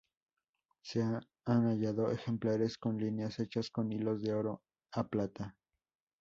[0.81, 4.63] Se han hallado ejemplares con líneas hechas con hilos de oro
[4.95, 5.55] o plata.